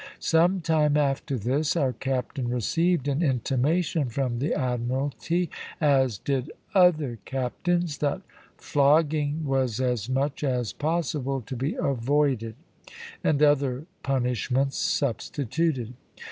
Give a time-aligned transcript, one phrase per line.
[0.17, 7.19] Some time after this, our captain received an intimation from the Admiralty, as did other
[7.23, 8.23] captains, that
[8.57, 12.55] flogging was as much as possible to be avoided,
[13.23, 15.93] and other punishments substituted.